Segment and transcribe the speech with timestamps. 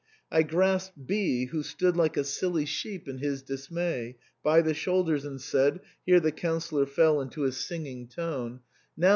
[0.31, 5.25] I grasped B, who stood like a silly sheep in his dismay, by the shoulders,
[5.25, 8.59] and said (here the Councillor fell into his singing tone), * Now THE CREMONA
[8.97, 9.09] VIOLIN.